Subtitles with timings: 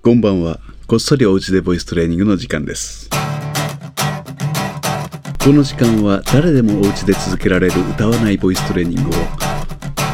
[0.00, 0.60] こんばんは。
[0.86, 3.10] こっそりおうちでボイストレーニングの時間です。
[5.42, 9.12] この時間は誰でもおうちで続けられる歌わないボイストレーニングを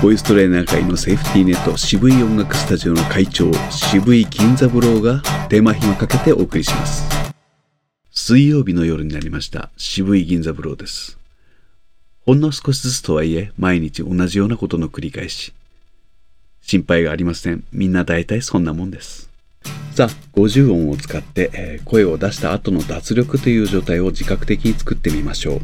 [0.00, 7.04] ボイストレーナー界のセーフティーネット渋い音楽スタジオの会長渋い銀座ブローが手間暇かけてお送りします。
[8.12, 11.18] 水曜日の夜になりました渋い銀座ブローです。
[12.24, 15.52] ほんの少しずつとはいえ毎日同じようなことの繰り返し。
[16.60, 17.64] 心配がありません。
[17.72, 19.31] みんな大体そんなもんです。
[19.94, 25.60] さあ、50音を使って、声を出した後の脱力という状態を自覚的に作ってみましょう。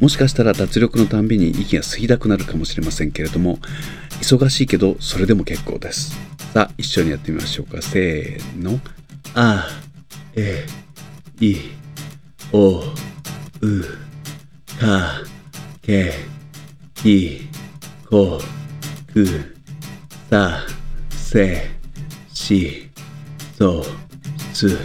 [0.00, 3.58] もしかしたら脱力のたんびに息が吸いたくなるかもしれませんけれども、
[4.22, 6.16] 忙しいけどそれでも結構です。
[6.54, 7.82] さあ、一緒にやってみましょうか。
[7.82, 8.80] せーの。
[9.34, 9.68] あ、
[10.34, 10.66] え、
[11.38, 11.56] い、
[12.52, 12.84] お、う、
[14.80, 15.20] か、
[15.82, 16.14] け、
[16.94, 17.48] き、
[18.08, 18.40] こ、
[19.12, 19.56] く、
[20.30, 20.66] さ、
[21.10, 21.70] せ、
[22.32, 22.91] し、
[23.62, 23.80] そ、
[24.52, 24.76] つ、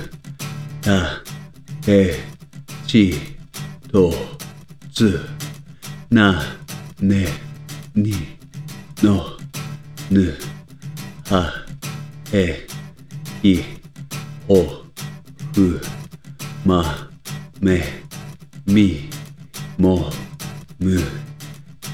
[0.83, 1.23] た、
[1.88, 2.14] え、
[2.86, 3.11] ち、
[3.92, 4.14] と、
[4.94, 5.19] つ、
[6.11, 6.44] な、
[7.00, 7.25] ね、
[7.95, 8.14] に、
[9.02, 9.25] の、
[10.11, 10.31] ぬ、
[11.25, 11.52] は、
[12.31, 12.67] え、
[13.42, 13.61] い、
[14.47, 14.64] お、
[15.56, 15.81] ふ、
[16.64, 17.09] ま、
[17.59, 17.81] め、
[18.67, 19.09] み、
[19.80, 20.12] も、
[20.78, 21.02] む、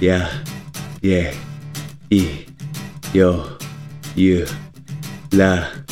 [0.02, 0.28] や、
[1.02, 1.34] え、
[2.10, 2.26] い、
[3.18, 3.58] よ、
[4.18, 4.46] ゆ、
[5.32, 5.83] ら、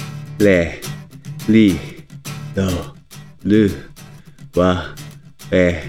[0.43, 0.81] れ、
[1.47, 1.77] り、
[2.55, 2.95] ど、
[3.43, 3.71] る、
[4.55, 4.95] わ、
[5.51, 5.83] え、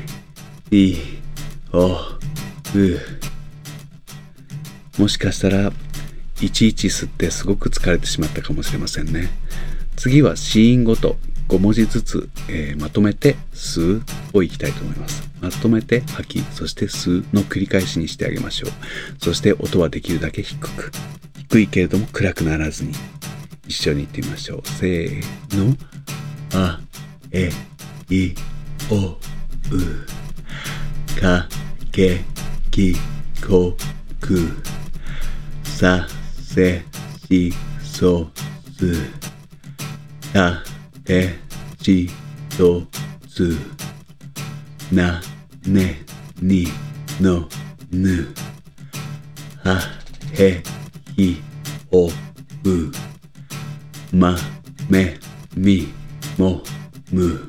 [0.71, 0.97] い、
[1.73, 3.01] お、う。
[4.99, 5.73] もしかしたら、
[6.41, 9.31] いちいち吸ってすごく疲れてしまったかもしれませんね。
[9.97, 11.17] 次は子音ごと
[11.49, 15.23] 5文字ずつ、えーまとめて吸うをいきたいと思います。
[15.41, 18.71] まとめて吐き、そして吸うの繰り返しにしてあげましょう。
[19.19, 20.91] そして音はできるだけ低く。
[21.49, 22.93] 低いけれども暗くならずに。
[23.73, 24.69] 一緒に言ってみましょう。
[24.69, 25.23] せー
[25.57, 25.75] の。
[26.53, 26.79] あ、
[27.31, 27.51] え、
[28.11, 28.35] い、
[28.91, 29.19] お、う。
[31.19, 31.49] か、
[31.91, 32.21] け、
[32.71, 32.95] き、
[33.41, 33.75] こ、
[34.21, 34.63] く。
[35.65, 36.07] さ、
[36.39, 36.85] せ、
[37.27, 38.31] し、そ、
[38.77, 38.95] す。
[40.35, 40.63] た、
[41.05, 41.39] て、
[41.79, 42.11] ち、
[42.59, 42.83] と、
[43.27, 43.57] つ。
[44.93, 45.23] な、
[45.67, 46.05] ね、
[46.43, 46.69] に、
[47.23, 47.49] の、
[47.91, 48.35] ぬ。
[49.65, 49.81] は、
[50.35, 50.63] へ、
[51.17, 51.41] ひ、
[51.91, 52.13] お、う。
[54.13, 54.37] ま、
[54.91, 55.17] め、
[55.57, 55.89] み、
[56.37, 56.63] も、
[57.11, 57.49] む。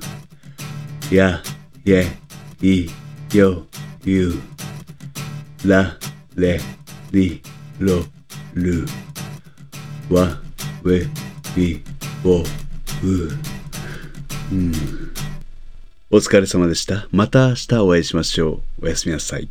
[1.11, 1.41] や、
[1.83, 2.05] ye,
[2.61, 2.89] い、
[3.37, 3.65] よ、
[4.05, 4.33] ゆ。
[5.65, 5.97] ら、
[6.35, 6.61] れ、
[7.11, 7.41] り、
[7.79, 8.05] ろ、
[8.53, 8.85] る。
[10.09, 10.39] わ、
[10.85, 11.05] we,
[11.53, 11.83] び、
[12.23, 12.43] ぼ、う。
[14.51, 14.71] うん。
[16.11, 17.09] お疲れ様でした。
[17.11, 18.85] また明日お会いしましょう。
[18.85, 19.49] おやすみなさい。